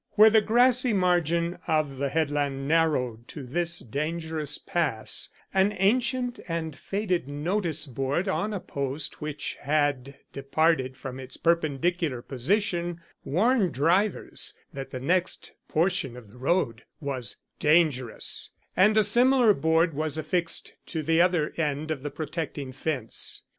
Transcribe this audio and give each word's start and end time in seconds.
Where 0.13 0.31
the 0.31 0.41
grassy 0.41 0.93
margin 0.93 1.59
of 1.67 1.97
the 1.99 2.09
headland 2.09 2.67
narrowed 2.67 3.27
to 3.27 3.43
this 3.43 3.77
dangerous 3.77 4.57
pass, 4.57 5.29
an 5.53 5.75
ancient 5.77 6.39
and 6.47 6.75
faded 6.75 7.27
notice 7.27 7.85
board 7.85 8.27
on 8.27 8.51
a 8.51 8.59
post 8.59 9.21
which 9.21 9.57
had 9.61 10.15
departed 10.33 10.97
from 10.97 11.19
its 11.19 11.37
perpendicular 11.37 12.23
position 12.23 12.99
warned 13.23 13.73
drivers 13.75 14.55
that 14.73 14.89
the 14.89 14.99
next 14.99 15.51
portion 15.69 16.17
of 16.17 16.31
the 16.31 16.37
road 16.39 16.83
was 16.99 17.37
DANGEROUS, 17.59 18.49
and 18.75 18.97
a 18.97 19.03
similar 19.03 19.53
board 19.53 19.93
was 19.93 20.17
affixed 20.17 20.73
to 20.87 21.03
the 21.03 21.21
other 21.21 21.53
end 21.57 21.91
of 21.91 22.01
the 22.01 22.09
protecting 22.09 22.71
fence. 22.71 23.43